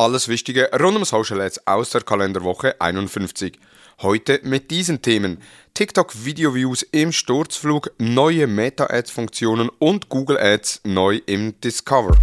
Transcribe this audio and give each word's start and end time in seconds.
alles 0.00 0.28
Wichtige 0.28 0.70
rund 0.80 0.96
um 0.96 1.04
Social 1.04 1.42
Ads 1.42 1.66
aus 1.66 1.90
der 1.90 2.00
Kalenderwoche 2.00 2.80
51. 2.80 3.58
Heute 4.00 4.40
mit 4.44 4.70
diesen 4.70 5.02
Themen: 5.02 5.42
TikTok 5.74 6.24
Video 6.24 6.54
Views 6.54 6.82
im 6.90 7.12
Sturzflug, 7.12 7.92
neue 7.98 8.46
Meta 8.46 8.86
Ads 8.86 9.10
Funktionen 9.10 9.68
und 9.78 10.08
Google 10.08 10.38
Ads 10.38 10.80
neu 10.84 11.20
im 11.26 11.60
Discover. 11.60 12.16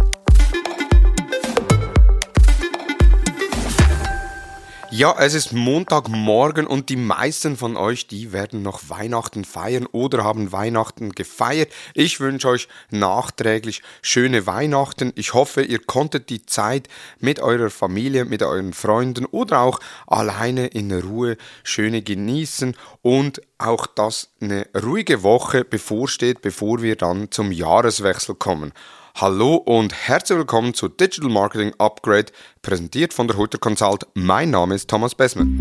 Ja, 4.98 5.14
es 5.16 5.34
ist 5.34 5.52
Montagmorgen 5.52 6.66
und 6.66 6.88
die 6.88 6.96
meisten 6.96 7.56
von 7.56 7.76
euch, 7.76 8.08
die 8.08 8.32
werden 8.32 8.62
noch 8.62 8.80
Weihnachten 8.88 9.44
feiern 9.44 9.86
oder 9.86 10.24
haben 10.24 10.50
Weihnachten 10.50 11.12
gefeiert. 11.12 11.72
Ich 11.94 12.18
wünsche 12.18 12.48
euch 12.48 12.66
nachträglich 12.90 13.82
schöne 14.02 14.48
Weihnachten. 14.48 15.12
Ich 15.14 15.34
hoffe, 15.34 15.62
ihr 15.62 15.78
konntet 15.78 16.30
die 16.30 16.44
Zeit 16.46 16.88
mit 17.20 17.38
eurer 17.38 17.70
Familie, 17.70 18.24
mit 18.24 18.42
euren 18.42 18.72
Freunden 18.72 19.24
oder 19.24 19.60
auch 19.60 19.78
alleine 20.08 20.66
in 20.66 20.90
Ruhe 20.90 21.36
schöne 21.62 22.02
genießen 22.02 22.74
und 23.00 23.40
auch, 23.58 23.86
dass 23.86 24.30
eine 24.40 24.66
ruhige 24.82 25.22
Woche 25.22 25.64
bevorsteht, 25.64 26.42
bevor 26.42 26.82
wir 26.82 26.96
dann 26.96 27.30
zum 27.30 27.52
Jahreswechsel 27.52 28.34
kommen. 28.34 28.72
Hallo 29.20 29.56
und 29.56 29.92
herzlich 29.92 30.38
willkommen 30.38 30.74
zu 30.74 30.86
Digital 30.86 31.28
Marketing 31.28 31.74
Upgrade, 31.78 32.26
präsentiert 32.62 33.12
von 33.12 33.26
der 33.26 33.36
Hutter 33.36 33.58
Consult. 33.58 34.06
Mein 34.14 34.50
Name 34.50 34.76
ist 34.76 34.88
Thomas 34.88 35.16
Bessmann. 35.16 35.58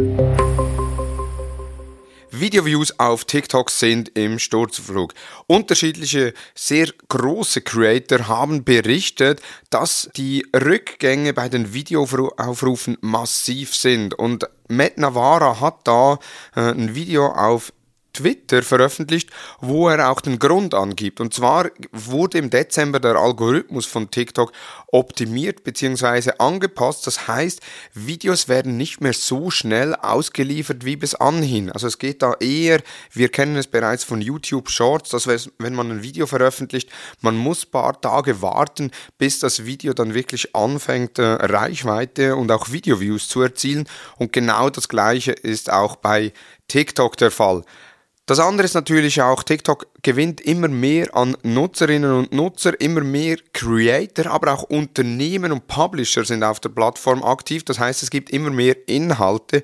Videoviews 2.30 3.00
auf 3.00 3.26
TikTok 3.26 3.72
sind 3.72 4.16
im 4.16 4.38
Sturzflug. 4.38 5.16
Unterschiedliche, 5.48 6.36
sehr 6.54 6.94
große 7.08 7.62
Creator 7.62 8.28
haben 8.28 8.64
berichtet, 8.64 9.42
dass 9.72 10.08
die 10.16 10.46
Rückgänge 10.56 11.34
bei 11.34 11.50
den 11.50 11.74
Videoaufrufen 11.74 13.00
massiv 13.02 13.74
sind. 13.74 14.14
Und 14.14 14.48
Matt 14.68 15.00
Navarra 15.00 15.60
hat 15.60 15.80
da 15.86 16.20
äh, 16.56 16.60
ein 16.60 16.94
Video 16.94 17.26
auf 17.26 17.74
Twitter 18.18 18.64
veröffentlicht, 18.64 19.30
wo 19.60 19.88
er 19.90 20.10
auch 20.10 20.22
den 20.22 20.40
Grund 20.40 20.74
angibt. 20.74 21.20
Und 21.20 21.34
zwar 21.34 21.70
wurde 21.92 22.40
im 22.40 22.50
Dezember 22.50 23.00
der 23.00 23.16
Algorithmus 23.16 23.86
von 23.86 24.10
TikTok 24.10 24.52
optimiert 24.88 25.64
bzw. 25.64 26.32
angepasst. 26.40 27.06
Das 27.06 27.28
heißt, 27.28 27.62
Videos 27.94 28.48
werden 28.48 28.76
nicht 28.76 29.02
mehr 29.02 29.14
so 29.14 29.52
schnell 29.52 29.94
ausgeliefert 29.96 30.84
wie 30.84 30.96
bis 30.96 31.14
anhin. 31.14 31.72
Also 31.72 31.86
es 31.86 32.00
geht 32.00 32.24
da 32.24 32.34
eher, 32.40 32.82
wir 33.12 33.30
kennen 33.30 33.56
es 33.56 33.68
bereits 33.68 34.04
von 34.04 34.20
YouTube 34.20 34.70
Shorts, 34.70 35.12
dass 35.12 35.28
wenn 35.28 35.76
man 35.76 35.92
ein 35.92 36.04
Video 36.04 36.26
veröffentlicht, 36.26 36.90
man 37.22 37.38
muss 37.38 37.66
ein 37.66 37.72
paar 37.72 38.02
Tage 38.02 38.42
warten, 38.42 38.92
bis 39.20 39.40
das 39.40 39.66
Video 39.66 39.94
dann 39.94 40.16
wirklich 40.16 40.56
anfängt, 40.56 41.20
äh, 41.20 41.24
Reichweite 41.24 42.36
und 42.36 42.52
auch 42.52 42.72
Video-Views 42.72 43.28
zu 43.28 43.42
erzielen. 43.42 43.88
Und 44.18 44.34
genau 44.34 44.72
das 44.72 44.90
gleiche 44.90 45.34
ist 45.34 45.72
auch 45.72 45.98
bei 45.98 46.34
TikTok 46.68 47.16
der 47.18 47.32
Fall. 47.32 47.64
Das 48.28 48.40
andere 48.40 48.66
ist 48.66 48.74
natürlich 48.74 49.22
auch, 49.22 49.42
TikTok 49.42 49.88
gewinnt 50.02 50.42
immer 50.42 50.68
mehr 50.68 51.16
an 51.16 51.38
Nutzerinnen 51.44 52.12
und 52.12 52.34
Nutzer, 52.34 52.80
immer 52.82 53.00
mehr 53.00 53.38
Creator, 53.54 54.30
aber 54.34 54.52
auch 54.52 54.64
Unternehmen 54.64 55.54
und 55.54 55.68
Publisher 55.68 56.26
sind 56.26 56.44
auf 56.44 56.60
der 56.60 56.68
Plattform 56.68 57.24
aktiv. 57.24 57.64
Das 57.64 57.80
heißt, 57.80 58.04
es 58.04 58.10
gibt 58.10 58.30
immer 58.30 58.50
mehr 58.50 58.76
Inhalte, 58.90 59.64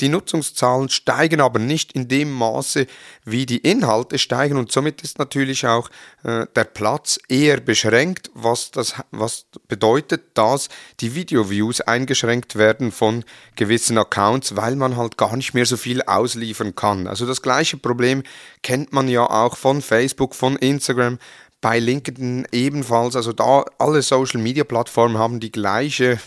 die 0.00 0.08
Nutzungszahlen 0.08 0.88
steigen 0.88 1.40
aber 1.40 1.58
nicht 1.58 1.92
in 1.92 2.08
dem 2.08 2.32
Maße, 2.32 2.86
wie 3.24 3.46
die 3.46 3.58
Inhalte 3.58 4.18
steigen 4.18 4.56
und 4.56 4.70
somit 4.70 5.02
ist 5.02 5.18
natürlich 5.18 5.66
auch 5.66 5.88
äh, 6.24 6.46
der 6.54 6.64
Platz 6.64 7.18
eher 7.28 7.60
beschränkt, 7.60 8.30
was, 8.34 8.70
das, 8.70 8.94
was 9.10 9.46
bedeutet, 9.68 10.22
dass 10.34 10.68
die 11.00 11.14
Video-Views 11.14 11.80
eingeschränkt 11.80 12.56
werden 12.56 12.92
von 12.92 13.24
gewissen 13.56 13.98
Accounts, 13.98 14.56
weil 14.56 14.76
man 14.76 14.96
halt 14.96 15.16
gar 15.16 15.36
nicht 15.36 15.54
mehr 15.54 15.66
so 15.66 15.76
viel 15.76 16.02
ausliefern 16.02 16.74
kann. 16.74 17.06
Also 17.06 17.26
das 17.26 17.42
gleiche 17.42 17.76
Problem 17.76 18.22
kennt 18.62 18.92
man 18.92 19.08
ja 19.08 19.24
auch 19.28 19.56
von 19.56 19.82
Facebook, 19.82 20.34
von 20.34 20.56
Instagram, 20.56 21.18
bei 21.60 21.78
LinkedIn 21.78 22.46
ebenfalls. 22.52 23.16
Also 23.16 23.32
da 23.32 23.64
alle 23.78 24.02
Social-Media-Plattformen 24.02 25.18
haben 25.18 25.40
die 25.40 25.50
gleiche 25.50 26.20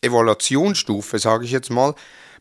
Evaluationsstufe, 0.00 1.18
sage 1.18 1.44
ich 1.44 1.50
jetzt 1.50 1.70
mal. 1.70 1.94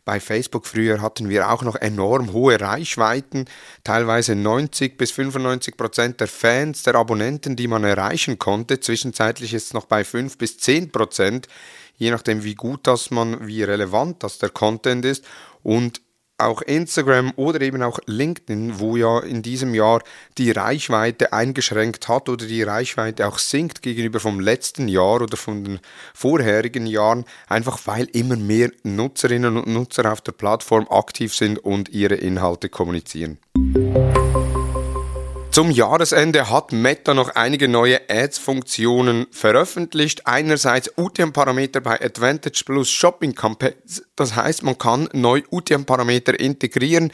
Bei 0.05 0.19
Facebook 0.19 0.67
früher 0.67 1.01
hatten 1.01 1.29
wir 1.29 1.49
auch 1.49 1.63
noch 1.63 1.75
enorm 1.75 2.31
hohe 2.31 2.61
Reichweiten, 2.61 3.45
teilweise 3.83 4.35
90 4.35 4.97
bis 4.97 5.11
95 5.11 5.75
Prozent 5.75 6.19
der 6.19 6.27
Fans, 6.27 6.83
der 6.83 6.93
Abonnenten, 6.93 7.55
die 7.55 7.67
man 7.67 7.83
erreichen 7.83 8.37
konnte. 8.37 8.79
Zwischenzeitlich 8.79 9.55
ist 9.55 9.65
es 9.65 9.73
noch 9.73 9.85
bei 9.85 10.03
5 10.03 10.37
bis 10.37 10.59
10 10.59 10.91
Prozent, 10.91 11.47
je 11.97 12.11
nachdem 12.11 12.43
wie 12.43 12.53
gut 12.53 12.81
das 12.83 13.09
man, 13.09 13.47
wie 13.47 13.63
relevant 13.63 14.21
das 14.21 14.37
der 14.37 14.49
Content 14.51 15.03
ist. 15.05 15.25
Und 15.63 16.01
auch 16.37 16.61
Instagram 16.61 17.31
oder 17.35 17.61
eben 17.61 17.81
auch 17.81 17.99
LinkedIn, 18.05 18.79
wo 18.79 18.97
ja 18.97 19.19
in 19.19 19.41
diesem 19.41 19.73
Jahr 19.73 20.01
die 20.37 20.51
Reichweite 20.51 21.33
eingeschränkt 21.33 22.07
hat 22.07 22.29
oder 22.29 22.45
die 22.45 22.63
Reichweite 22.63 23.27
auch 23.27 23.37
sinkt 23.37 23.81
gegenüber 23.81 24.19
vom 24.19 24.39
letzten 24.39 24.87
Jahr 24.87 25.21
oder 25.21 25.37
von 25.37 25.63
den 25.63 25.79
vorherigen 26.13 26.85
Jahren, 26.87 27.25
einfach 27.47 27.79
weil 27.85 28.05
immer 28.13 28.35
mehr 28.35 28.71
Nutzerinnen 28.83 29.57
und 29.57 29.67
Nutzer 29.67 30.11
auf 30.11 30.21
der 30.21 30.33
Plattform 30.33 30.87
aktiv 30.89 31.33
sind 31.33 31.59
und 31.59 31.89
ihre 31.89 32.15
Inhalte 32.15 32.69
kommunizieren. 32.69 33.37
Zum 35.55 35.71
Jahresende 35.71 36.49
hat 36.49 36.73
Meta 36.73 37.13
noch 37.13 37.29
einige 37.29 37.69
neue 37.69 38.09
Ads-Funktionen 38.09 39.25
veröffentlicht. 39.31 40.27
Einerseits 40.27 40.91
UTM-Parameter 40.97 41.79
bei 41.79 41.93
Advantage 42.01 42.63
Plus 42.65 42.89
Shopping 42.89 43.33
Campaigns. 43.33 44.03
Das 44.17 44.35
heißt, 44.35 44.63
man 44.63 44.77
kann 44.77 45.07
neu 45.13 45.43
UTM-Parameter 45.49 46.37
integrieren 46.37 47.13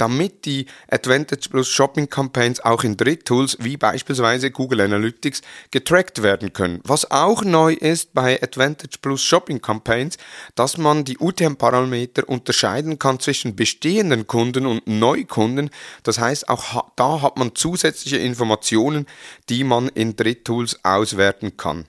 damit 0.00 0.44
die 0.46 0.66
Advantage 0.88 1.48
Plus 1.50 1.68
Shopping 1.68 2.08
Campaigns 2.08 2.60
auch 2.60 2.84
in 2.84 2.96
Dritttools 2.96 3.58
wie 3.60 3.76
beispielsweise 3.76 4.50
Google 4.50 4.80
Analytics 4.80 5.42
getrackt 5.70 6.22
werden 6.22 6.52
können. 6.52 6.80
Was 6.84 7.10
auch 7.10 7.44
neu 7.44 7.74
ist 7.74 8.14
bei 8.14 8.42
Advantage 8.42 8.98
Plus 9.02 9.22
Shopping 9.22 9.60
Campaigns, 9.60 10.16
dass 10.54 10.78
man 10.78 11.04
die 11.04 11.18
UTM-Parameter 11.18 12.28
unterscheiden 12.28 12.98
kann 12.98 13.20
zwischen 13.20 13.56
bestehenden 13.56 14.26
Kunden 14.26 14.66
und 14.66 14.86
Neukunden. 14.86 15.70
Das 16.02 16.18
heißt, 16.18 16.48
auch 16.48 16.90
da 16.96 17.20
hat 17.20 17.38
man 17.38 17.54
zusätzliche 17.54 18.18
Informationen, 18.18 19.06
die 19.48 19.64
man 19.64 19.88
in 19.88 20.16
Dritttools 20.16 20.82
auswerten 20.84 21.56
kann. 21.56 21.86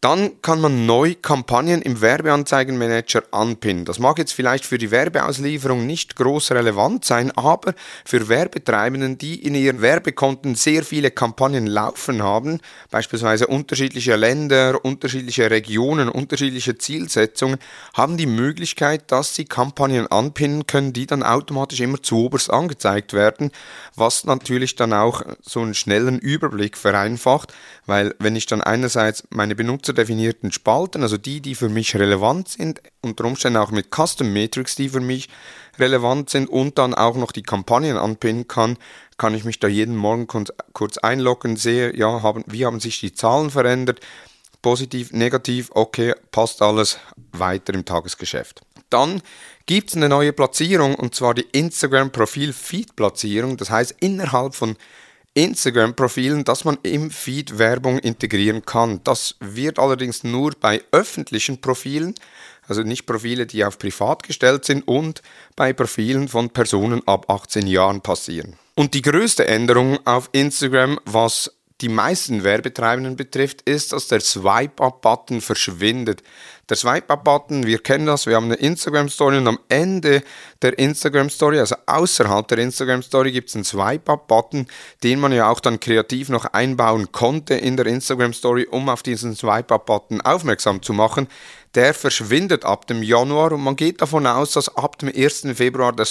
Dann 0.00 0.40
kann 0.42 0.60
man 0.60 0.86
neu 0.86 1.16
Kampagnen 1.20 1.82
im 1.82 2.00
Werbeanzeigenmanager 2.00 3.24
anpinnen. 3.32 3.84
Das 3.84 3.98
mag 3.98 4.16
jetzt 4.18 4.32
vielleicht 4.32 4.64
für 4.64 4.78
die 4.78 4.92
Werbeauslieferung 4.92 5.88
nicht 5.88 6.14
groß 6.14 6.52
relevant 6.52 7.04
sein, 7.04 7.32
aber 7.32 7.74
für 8.04 8.28
Werbetreibenden, 8.28 9.18
die 9.18 9.42
in 9.44 9.56
ihren 9.56 9.82
Werbekonten 9.82 10.54
sehr 10.54 10.84
viele 10.84 11.10
Kampagnen 11.10 11.66
laufen 11.66 12.22
haben, 12.22 12.60
beispielsweise 12.92 13.48
unterschiedliche 13.48 14.14
Länder, 14.14 14.84
unterschiedliche 14.84 15.50
Regionen, 15.50 16.08
unterschiedliche 16.08 16.78
Zielsetzungen, 16.78 17.58
haben 17.92 18.16
die 18.16 18.26
Möglichkeit, 18.26 19.10
dass 19.10 19.34
sie 19.34 19.46
Kampagnen 19.46 20.06
anpinnen 20.06 20.68
können, 20.68 20.92
die 20.92 21.06
dann 21.06 21.24
automatisch 21.24 21.80
immer 21.80 22.00
zu 22.00 22.26
oberst 22.26 22.52
angezeigt 22.52 23.14
werden, 23.14 23.50
was 23.96 24.22
natürlich 24.22 24.76
dann 24.76 24.92
auch 24.92 25.22
so 25.42 25.58
einen 25.60 25.74
schnellen 25.74 26.20
Überblick 26.20 26.76
vereinfacht, 26.76 27.52
weil 27.84 28.14
wenn 28.20 28.36
ich 28.36 28.46
dann 28.46 28.60
einerseits 28.60 29.24
meine 29.30 29.56
Benutzer 29.56 29.87
nutzerdefinierten 29.88 30.52
Spalten, 30.52 31.02
also 31.02 31.16
die, 31.16 31.40
die 31.40 31.54
für 31.54 31.70
mich 31.70 31.96
relevant 31.96 32.48
sind, 32.48 32.82
unter 33.00 33.24
Umständen 33.24 33.56
auch 33.56 33.70
mit 33.70 33.86
Custom 33.94 34.30
Metrics, 34.32 34.74
die 34.74 34.90
für 34.90 35.00
mich 35.00 35.28
relevant 35.78 36.28
sind 36.30 36.50
und 36.50 36.78
dann 36.78 36.94
auch 36.94 37.16
noch 37.16 37.30
die 37.32 37.42
Kampagnen 37.42 37.96
anpinnen 37.96 38.46
kann, 38.48 38.76
kann 39.16 39.34
ich 39.34 39.44
mich 39.44 39.60
da 39.60 39.68
jeden 39.68 39.96
Morgen 39.96 40.26
kurz 40.72 40.98
einloggen, 40.98 41.56
sehe, 41.56 41.96
ja, 41.96 42.22
haben, 42.22 42.44
wie 42.46 42.66
haben 42.66 42.80
sich 42.80 43.00
die 43.00 43.14
Zahlen 43.14 43.50
verändert, 43.50 44.00
positiv, 44.60 45.12
negativ, 45.12 45.70
okay, 45.72 46.14
passt 46.30 46.60
alles 46.60 46.98
weiter 47.32 47.72
im 47.74 47.86
Tagesgeschäft. 47.86 48.60
Dann 48.90 49.22
gibt 49.66 49.90
es 49.90 49.96
eine 49.96 50.08
neue 50.08 50.32
Platzierung 50.32 50.94
und 50.94 51.14
zwar 51.14 51.34
die 51.34 51.46
Instagram-Profil-Feed-Platzierung. 51.52 53.56
Das 53.56 53.70
heißt, 53.70 53.96
innerhalb 54.00 54.54
von 54.54 54.76
Instagram-Profilen, 55.34 56.44
dass 56.44 56.64
man 56.64 56.78
im 56.82 57.10
Feed 57.10 57.58
Werbung 57.58 57.98
integrieren 57.98 58.64
kann. 58.64 59.00
Das 59.04 59.36
wird 59.40 59.78
allerdings 59.78 60.24
nur 60.24 60.52
bei 60.58 60.82
öffentlichen 60.90 61.60
Profilen, 61.60 62.14
also 62.66 62.82
nicht 62.82 63.06
Profile, 63.06 63.46
die 63.46 63.64
auf 63.64 63.78
privat 63.78 64.22
gestellt 64.22 64.64
sind, 64.64 64.86
und 64.86 65.22
bei 65.56 65.72
Profilen 65.72 66.28
von 66.28 66.50
Personen 66.50 67.06
ab 67.06 67.30
18 67.30 67.66
Jahren 67.66 68.00
passieren. 68.00 68.56
Und 68.74 68.94
die 68.94 69.02
größte 69.02 69.46
Änderung 69.48 69.98
auf 70.06 70.28
Instagram, 70.32 71.00
was 71.04 71.57
die 71.80 71.88
meisten 71.88 72.42
Werbetreibenden 72.42 73.14
betrifft, 73.14 73.62
ist, 73.62 73.92
dass 73.92 74.08
der 74.08 74.20
Swipe-Up-Button 74.20 75.40
verschwindet. 75.40 76.24
Der 76.68 76.76
Swipe-Up-Button, 76.76 77.66
wir 77.66 77.78
kennen 77.78 78.06
das, 78.06 78.26
wir 78.26 78.34
haben 78.34 78.46
eine 78.46 78.56
Instagram-Story 78.56 79.38
und 79.38 79.46
am 79.46 79.60
Ende 79.68 80.22
der 80.60 80.76
Instagram-Story, 80.78 81.60
also 81.60 81.76
außerhalb 81.86 82.48
der 82.48 82.58
Instagram-Story, 82.58 83.30
gibt 83.30 83.48
es 83.48 83.54
einen 83.54 83.64
Swipe-Up-Button, 83.64 84.66
den 85.04 85.20
man 85.20 85.32
ja 85.32 85.48
auch 85.48 85.60
dann 85.60 85.78
kreativ 85.78 86.28
noch 86.30 86.46
einbauen 86.46 87.12
konnte 87.12 87.54
in 87.54 87.76
der 87.76 87.86
Instagram-Story, 87.86 88.66
um 88.70 88.88
auf 88.88 89.04
diesen 89.04 89.36
Swipe-Up-Button 89.36 90.20
aufmerksam 90.20 90.82
zu 90.82 90.92
machen. 90.92 91.28
Der 91.74 91.94
verschwindet 91.94 92.64
ab 92.64 92.86
dem 92.88 93.02
Januar 93.04 93.52
und 93.52 93.62
man 93.62 93.76
geht 93.76 94.02
davon 94.02 94.26
aus, 94.26 94.52
dass 94.52 94.74
ab 94.76 94.98
dem 94.98 95.12
1. 95.14 95.46
Februar 95.54 95.92
der 95.92 96.06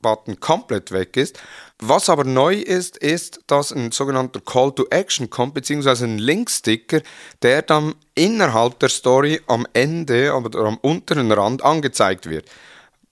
Swipe-Up-Button 0.00 0.40
komplett 0.40 0.92
weg 0.92 1.16
ist. 1.16 1.38
Was 1.78 2.10
aber 2.10 2.24
neu 2.24 2.54
ist, 2.54 2.96
ist, 2.98 3.40
dass 3.46 3.72
ein 3.72 3.92
sogenannter 3.92 4.40
Call 4.40 4.72
to 4.72 4.86
Action 4.90 5.30
kommt, 5.30 5.54
beziehungsweise 5.54 6.04
ein 6.04 6.18
Linksticker, 6.18 7.00
der 7.42 7.62
dann 7.62 7.94
innerhalb 8.14 8.78
der 8.80 8.88
Story 8.88 9.40
am 9.46 9.66
Ende 9.72 10.34
oder 10.34 10.60
am 10.60 10.76
unteren 10.78 11.32
Rand 11.32 11.62
angezeigt 11.62 12.28
wird. 12.28 12.46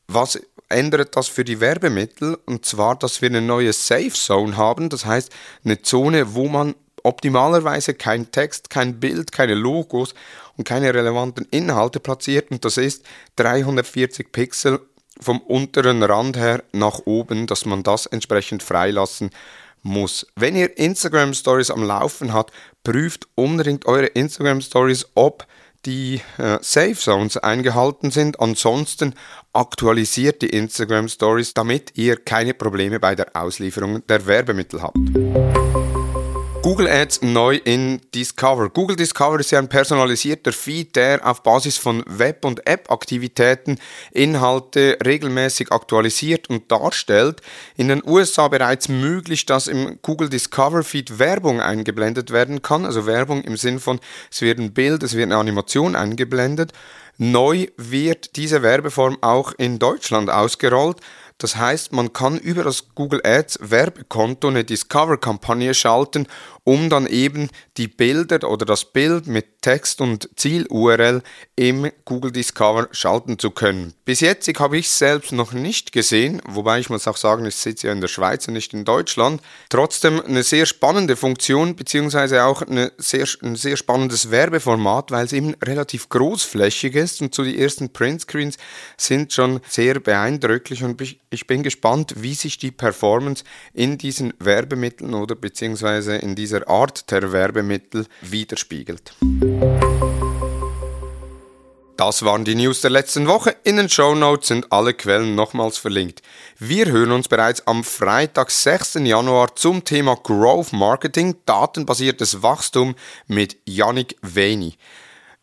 Was 0.08 0.38
ändert 0.68 1.16
das 1.16 1.28
für 1.28 1.44
die 1.44 1.60
Werbemittel? 1.60 2.38
Und 2.46 2.66
zwar, 2.66 2.96
dass 2.96 3.22
wir 3.22 3.28
eine 3.28 3.40
neue 3.40 3.72
Safe 3.72 4.12
Zone 4.12 4.56
haben, 4.56 4.88
das 4.90 5.06
heißt 5.06 5.30
eine 5.64 5.80
Zone, 5.80 6.34
wo 6.34 6.48
man 6.48 6.74
optimalerweise 7.04 7.94
kein 7.94 8.30
Text, 8.30 8.68
kein 8.68 9.00
Bild, 9.00 9.32
keine 9.32 9.54
Logos 9.54 10.14
und 10.56 10.64
keine 10.64 10.92
relevanten 10.92 11.46
Inhalte 11.50 12.00
platziert 12.00 12.50
und 12.50 12.64
das 12.64 12.76
ist 12.76 13.04
340 13.36 14.32
Pixel 14.32 14.80
vom 15.20 15.40
unteren 15.40 16.02
Rand 16.02 16.36
her 16.36 16.62
nach 16.72 17.00
oben, 17.04 17.46
dass 17.46 17.64
man 17.64 17.82
das 17.82 18.06
entsprechend 18.06 18.62
freilassen 18.62 19.30
muss. 19.82 20.26
Wenn 20.36 20.56
ihr 20.56 20.76
Instagram 20.78 21.34
Stories 21.34 21.70
am 21.70 21.82
Laufen 21.82 22.32
habt, 22.32 22.52
prüft 22.84 23.28
unbedingt 23.34 23.86
eure 23.86 24.06
Instagram 24.06 24.60
Stories, 24.60 25.06
ob 25.14 25.46
die 25.86 26.20
äh, 26.38 26.58
Safe 26.60 26.94
Zones 26.94 27.36
eingehalten 27.36 28.10
sind. 28.10 28.40
Ansonsten 28.40 29.14
aktualisiert 29.52 30.42
die 30.42 30.50
Instagram 30.50 31.08
Stories, 31.08 31.54
damit 31.54 31.92
ihr 31.96 32.16
keine 32.16 32.54
Probleme 32.54 33.00
bei 33.00 33.14
der 33.14 33.28
Auslieferung 33.34 34.06
der 34.06 34.26
Werbemittel 34.26 34.82
habt. 34.82 34.98
Google 36.68 36.86
Ads 36.86 37.22
neu 37.22 37.58
in 37.64 37.98
Discover. 38.14 38.68
Google 38.68 38.94
Discover 38.94 39.40
ist 39.40 39.52
ja 39.52 39.58
ein 39.58 39.70
personalisierter 39.70 40.52
Feed, 40.52 40.96
der 40.96 41.26
auf 41.26 41.42
Basis 41.42 41.78
von 41.78 42.04
Web- 42.06 42.44
und 42.44 42.66
App-Aktivitäten 42.66 43.78
Inhalte 44.10 44.98
regelmäßig 45.02 45.72
aktualisiert 45.72 46.50
und 46.50 46.70
darstellt. 46.70 47.40
In 47.78 47.88
den 47.88 48.02
USA 48.04 48.48
bereits 48.48 48.90
möglich, 48.90 49.46
dass 49.46 49.66
im 49.66 49.98
Google 50.02 50.28
Discover 50.28 50.82
Feed 50.82 51.18
Werbung 51.18 51.62
eingeblendet 51.62 52.32
werden 52.32 52.60
kann. 52.60 52.84
Also 52.84 53.06
Werbung 53.06 53.44
im 53.44 53.56
Sinn 53.56 53.80
von, 53.80 53.98
es 54.30 54.42
wird 54.42 54.58
ein 54.58 54.74
Bild, 54.74 55.02
es 55.02 55.14
wird 55.14 55.24
eine 55.24 55.38
Animation 55.38 55.96
eingeblendet. 55.96 56.74
Neu 57.16 57.68
wird 57.78 58.36
diese 58.36 58.62
Werbeform 58.62 59.16
auch 59.22 59.52
in 59.56 59.78
Deutschland 59.78 60.28
ausgerollt. 60.28 60.98
Das 61.38 61.54
heißt, 61.56 61.92
man 61.92 62.12
kann 62.12 62.36
über 62.36 62.64
das 62.64 62.94
Google 62.96 63.20
Ads 63.24 63.60
Werbekonto 63.62 64.48
eine 64.48 64.64
Discover-Kampagne 64.64 65.72
schalten, 65.72 66.26
um 66.64 66.90
dann 66.90 67.06
eben 67.06 67.48
die 67.78 67.88
Bilder 67.88 68.50
oder 68.50 68.66
das 68.66 68.84
Bild 68.84 69.26
mit 69.26 69.62
Text 69.62 70.00
und 70.00 70.28
Ziel-URL 70.36 71.22
im 71.56 71.90
Google 72.04 72.30
Discover 72.30 72.88
schalten 72.90 73.38
zu 73.38 73.50
können. 73.50 73.94
Bis 74.04 74.20
jetzt 74.20 74.48
habe 74.58 74.76
ich 74.76 74.86
es 74.86 74.98
selbst 74.98 75.32
noch 75.32 75.52
nicht 75.52 75.92
gesehen, 75.92 76.42
wobei 76.46 76.78
ich 76.78 76.90
muss 76.90 77.08
auch 77.08 77.16
sagen, 77.16 77.46
ich 77.46 77.54
sitze 77.54 77.86
ja 77.86 77.92
in 77.92 78.00
der 78.00 78.08
Schweiz 78.08 78.46
und 78.48 78.54
nicht 78.54 78.74
in 78.74 78.84
Deutschland. 78.84 79.40
Trotzdem 79.70 80.20
eine 80.20 80.42
sehr 80.42 80.66
spannende 80.66 81.16
Funktion, 81.16 81.74
beziehungsweise 81.74 82.44
auch 82.44 82.62
sehr, 82.98 83.26
ein 83.42 83.56
sehr 83.56 83.76
spannendes 83.76 84.30
Werbeformat, 84.30 85.10
weil 85.10 85.24
es 85.24 85.32
eben 85.32 85.54
relativ 85.64 86.08
großflächig 86.08 86.94
ist 86.94 87.22
und 87.22 87.34
so 87.34 87.44
die 87.44 87.58
ersten 87.58 87.90
Printscreens 87.90 88.58
sind 88.96 89.32
schon 89.32 89.60
sehr 89.68 90.00
beeindrucklich 90.00 90.84
und 90.84 90.98
ich 91.30 91.46
bin 91.46 91.62
gespannt, 91.62 92.14
wie 92.16 92.34
sich 92.34 92.58
die 92.58 92.70
Performance 92.70 93.44
in 93.72 93.98
diesen 93.98 94.32
Werbemitteln 94.38 95.14
oder 95.14 95.34
beziehungsweise 95.34 96.16
in 96.16 96.34
dieser 96.34 96.68
Art 96.68 97.10
der 97.10 97.32
Werbemittel 97.32 98.06
widerspiegelt. 98.20 99.12
Das 101.98 102.24
waren 102.24 102.44
die 102.44 102.54
News 102.54 102.80
der 102.80 102.90
letzten 102.90 103.26
Woche. 103.26 103.56
In 103.64 103.76
den 103.76 103.88
Show 103.88 104.14
Notes 104.14 104.46
sind 104.46 104.70
alle 104.70 104.94
Quellen 104.94 105.34
nochmals 105.34 105.78
verlinkt. 105.78 106.22
Wir 106.56 106.86
hören 106.86 107.10
uns 107.10 107.26
bereits 107.26 107.66
am 107.66 107.82
Freitag, 107.82 108.52
6. 108.52 109.00
Januar 109.02 109.56
zum 109.56 109.82
Thema 109.84 110.14
Growth 110.14 110.72
Marketing, 110.72 111.34
datenbasiertes 111.44 112.40
Wachstum 112.40 112.94
mit 113.26 113.56
Yannick 113.64 114.16
Veni. 114.22 114.76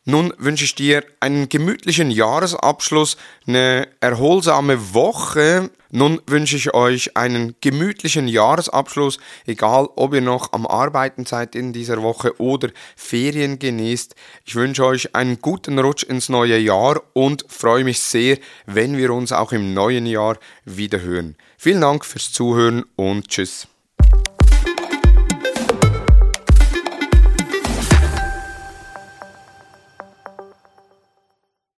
Nun 0.07 0.31
wünsche 0.37 0.65
ich 0.65 0.75
dir 0.75 1.03
einen 1.19 1.49
gemütlichen 1.49 2.11
Jahresabschluss, 2.11 3.17
eine 3.47 3.87
erholsame 4.01 4.93
Woche. 4.93 5.71
Nun 5.89 6.21
wünsche 6.27 6.57
ich 6.57 6.75
euch 6.75 7.17
einen 7.17 7.55
gemütlichen 7.59 8.27
Jahresabschluss, 8.27 9.17
egal 9.47 9.89
ob 9.95 10.13
ihr 10.13 10.21
noch 10.21 10.53
am 10.53 10.67
Arbeiten 10.67 11.25
seid 11.25 11.55
in 11.55 11.73
dieser 11.73 12.03
Woche 12.03 12.39
oder 12.39 12.69
Ferien 12.95 13.57
genießt. 13.57 14.13
Ich 14.45 14.53
wünsche 14.53 14.85
euch 14.85 15.15
einen 15.15 15.41
guten 15.41 15.79
Rutsch 15.79 16.03
ins 16.03 16.29
neue 16.29 16.59
Jahr 16.59 17.01
und 17.13 17.43
freue 17.47 17.83
mich 17.83 17.99
sehr, 17.99 18.37
wenn 18.67 18.97
wir 18.97 19.11
uns 19.11 19.31
auch 19.31 19.53
im 19.53 19.73
neuen 19.73 20.05
Jahr 20.05 20.37
wieder 20.65 21.01
hören. 21.01 21.35
Vielen 21.57 21.81
Dank 21.81 22.05
fürs 22.05 22.31
Zuhören 22.31 22.85
und 22.95 23.27
tschüss. 23.29 23.67